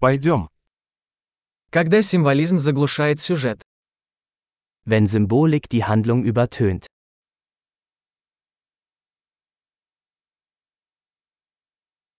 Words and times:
Пойдем. 0.00 0.48
Когда 1.70 2.02
символизм 2.02 2.60
заглушает 2.60 3.20
сюжет. 3.20 3.60
Wenn 4.84 5.06
Symbolik 5.06 5.68
die 5.68 5.82
Handlung 5.84 6.22
übertönt. 6.22 6.86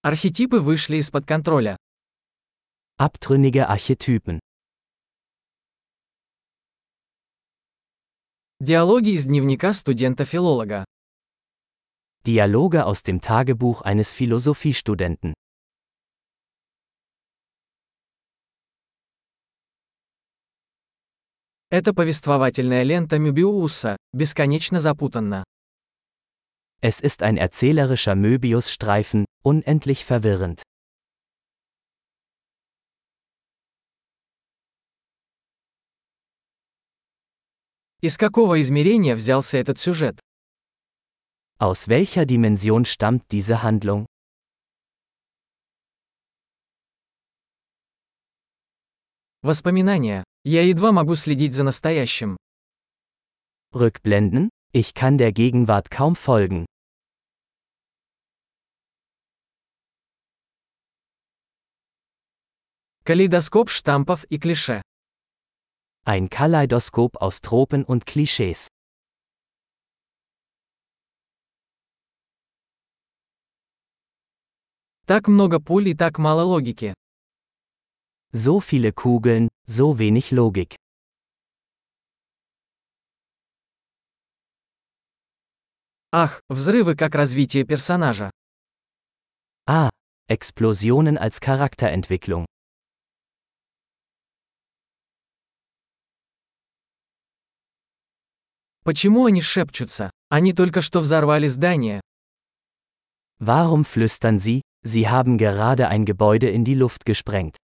Архетипы 0.02 0.60
вышли 0.60 0.97
из-под 0.97 1.26
контроля. 1.26 1.78
Abtrünnige 2.97 3.70
Archetypen. 3.70 4.39
Диалоги 8.59 9.11
из 9.11 9.23
дневника 9.25 9.71
студента-филолога. 9.71 10.84
Dialoge 12.25 12.84
aus 12.84 13.04
dem 13.04 13.21
Tagebuch 13.21 13.84
eines 13.84 14.11
Philosophiestudenten. 14.11 15.34
Это 21.71 21.93
повествовательная 21.93 22.82
лента 22.82 23.19
Мюбиуса, 23.19 23.96
бесконечно 24.11 24.79
запутанна. 24.79 25.43
Es 26.82 27.00
ist 27.00 27.21
ein 27.21 27.37
erzählerischer 27.37 28.15
Möbius-Streifen, 28.15 29.25
unendlich 29.43 30.04
verwirrend. 30.04 30.63
Из 38.02 38.17
какого 38.17 38.59
измерения 38.61 39.13
взялся 39.13 39.59
этот 39.59 39.77
сюжет? 39.77 40.19
Aus 41.59 41.88
welcher 41.88 42.25
Dimension 42.25 42.86
stammt 42.86 43.30
diese 43.31 43.61
Handlung? 43.61 44.08
Воспоминания. 49.42 50.25
Я 50.44 50.64
едва 50.64 50.92
могу 50.92 51.16
следить 51.16 51.53
за 51.53 51.64
настоящим. 51.64 52.36
Rückblenden? 53.73 54.50
Ich 54.73 54.94
kann 54.94 55.17
der 55.17 55.31
Gegenwart 55.31 55.89
kaum 55.89 56.17
folgen. 56.17 56.66
Калейдоскоп 63.05 63.69
штампов 63.69 64.25
и 64.25 64.38
клише. 64.38 64.81
Ein 66.03 66.30
Kaleidoskop 66.30 67.16
aus 67.22 67.39
Tropen 67.39 67.85
und 67.85 68.06
Klischees. 68.06 68.67
Так 75.06 75.30
много 75.30 75.61
пуль 75.61 75.88
и 75.88 75.95
так 75.95 76.19
мало 76.19 76.44
логики. 76.44 76.94
So 78.33 78.60
viele 78.60 78.92
Kugeln, 78.92 79.48
so 79.66 79.98
wenig 79.98 80.33
Logik. 80.33 80.77
Ах, 86.12 86.41
взрывы 86.48 86.94
как 86.97 87.14
развитие 87.14 87.64
персонажа. 87.64 88.30
Ah, 89.66 89.91
Explosionen 90.28 91.19
als 91.19 91.38
Charakterentwicklung. 91.41 92.47
Почему 98.84 99.27
они 99.27 99.41
шепчутся? 99.41 100.10
Они 100.28 100.52
только 100.52 100.83
что 100.83 101.00
взорвали 101.00 101.47
здание. 101.47 102.00
Warum 103.38 103.84
flüstern 103.84 104.38
sie, 104.38 104.62
sie 104.83 105.08
haben 105.08 105.38
gerade 105.38 105.88
ein 105.88 106.05
Gebäude 106.05 106.48
in 106.50 106.64
die 106.64 106.74
Luft 106.74 107.05
gesprengt? 107.05 107.56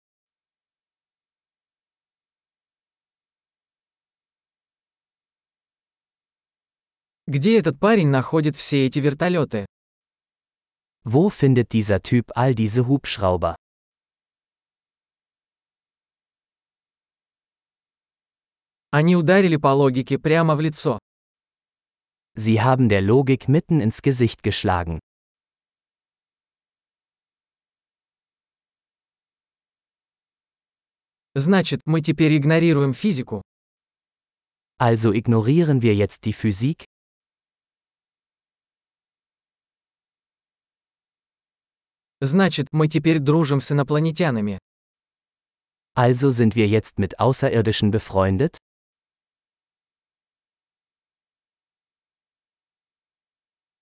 Где 7.25 7.57
этот 7.57 7.79
парень 7.79 8.09
находит 8.09 8.57
все 8.57 8.85
эти 8.85 8.99
вертолеты? 8.99 9.65
Wo 11.05 11.29
findet 11.29 11.71
dieser 11.71 12.01
Typ 12.01 12.29
all 12.35 12.53
diese 12.53 12.85
Hubschrauber? 12.85 13.55
Они 18.91 19.15
ударили 19.15 19.55
по 19.55 19.73
логике 19.73 20.19
прямо 20.19 20.55
в 20.55 20.59
лицо. 20.59 20.99
Sie 22.35 22.59
haben 22.59 22.89
der 22.89 23.01
Logik 23.01 23.47
mitten 23.47 23.79
ins 23.79 24.01
Gesicht 24.01 24.43
geschlagen. 24.43 24.99
Значит, 31.35 31.81
мы 31.85 32.01
теперь 32.01 32.35
игнорируем 32.37 32.93
физику. 32.93 33.41
Also 34.77 35.13
ignorieren 35.13 35.81
wir 35.81 35.95
jetzt 35.95 36.25
die 36.25 36.33
Physik? 36.33 36.83
Значит, 42.25 42.67
мы 42.71 42.87
теперь 42.87 43.19
дружим 43.19 43.59
с 43.59 43.69
инопланетянами. 43.73 44.57
Also 45.93 46.29
sind 46.29 46.55
wir 46.55 46.69
jetzt 46.69 46.97
mit 46.97 47.19
Außerirdischen 47.19 47.91
befreundet? 47.91 48.57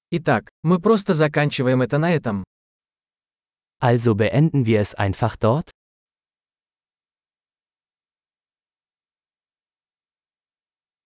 Итак, 0.09 0.50
мы 0.63 0.80
просто 0.80 1.13
заканчиваем 1.13 1.84
это 1.84 2.00
на 2.00 2.12
этом. 2.16 2.44
Also 3.80 4.16
beenden 4.16 4.66
wir 4.66 4.81
es 4.81 4.96
einfach 4.96 5.38
dort? 5.38 5.69